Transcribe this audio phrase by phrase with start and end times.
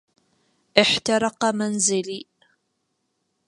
[0.81, 2.21] احترقَ منزلي.